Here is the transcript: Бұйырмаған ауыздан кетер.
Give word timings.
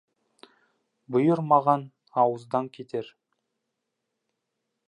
Бұйырмаған 1.15 1.85
ауыздан 2.23 2.73
кетер. 2.79 3.15